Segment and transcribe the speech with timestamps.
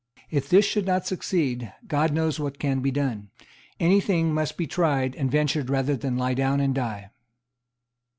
[0.31, 3.29] "If this should not succeed, God knows what can be done.
[3.79, 7.11] Any thing must be tried and ventured rather than lie down and die."